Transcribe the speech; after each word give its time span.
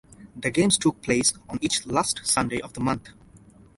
The 0.35 0.49
games 0.49 0.79
took 0.79 0.99
place 1.03 1.31
on 1.47 1.59
each 1.61 1.85
last 1.85 2.21
Sunday 2.25 2.59
of 2.59 2.73
the 2.73 2.79
month. 2.79 3.09